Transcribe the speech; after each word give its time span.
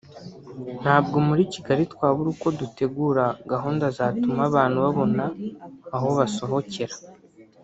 ntabwo 0.81 1.17
muri 1.27 1.43
Kigali 1.53 1.83
twabura 1.93 2.29
uko 2.35 2.47
dutegura 2.59 3.25
gahunda 3.51 3.85
zatuma 3.97 4.41
abantu 4.49 4.77
babona 4.85 5.25
aho 5.95 6.07
basohokera 6.17 6.95